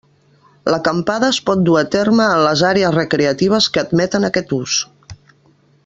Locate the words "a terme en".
1.81-2.41